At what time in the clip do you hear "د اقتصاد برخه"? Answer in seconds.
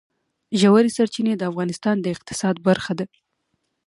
2.01-2.93